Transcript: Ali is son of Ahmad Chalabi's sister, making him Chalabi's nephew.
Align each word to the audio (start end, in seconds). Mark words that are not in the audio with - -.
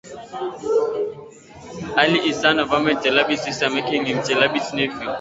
Ali 2.01 2.19
is 2.29 2.39
son 2.41 2.61
of 2.63 2.73
Ahmad 2.75 2.97
Chalabi's 3.03 3.43
sister, 3.45 3.69
making 3.75 4.05
him 4.07 4.17
Chalabi's 4.27 4.73
nephew. 4.73 5.09